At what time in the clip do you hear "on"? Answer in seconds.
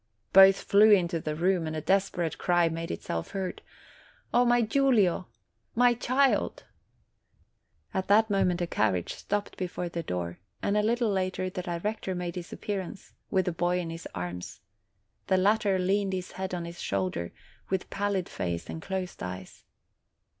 16.55-16.65